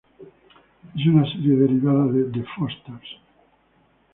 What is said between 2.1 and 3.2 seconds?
"The Fosters".